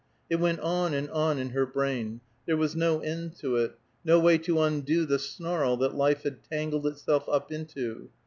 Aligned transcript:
It 0.31 0.37
went 0.37 0.59
on 0.61 0.95
and 0.95 1.11
on, 1.11 1.37
in 1.37 1.51
her 1.51 1.67
brain; 1.67 2.21
there 2.47 2.57
was 2.57 2.75
no 2.75 3.01
end 3.01 3.35
to 3.35 3.57
it; 3.57 3.77
no 4.03 4.19
way 4.19 4.39
to 4.39 4.59
undo 4.59 5.05
the 5.05 5.19
snarl 5.19 5.77
that 5.77 5.93
life 5.93 6.23
had 6.23 6.41
tangled 6.43 6.87
itself 6.87 7.29
up 7.29 7.51
into. 7.51 8.09